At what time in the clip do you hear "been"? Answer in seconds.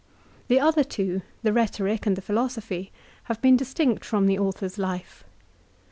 3.39-3.55